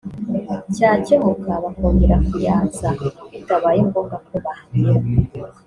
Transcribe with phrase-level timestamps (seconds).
[0.75, 2.87] cyakemuka bakongera kuyatsa
[3.31, 5.01] bitabaye ngombwa ko bahagera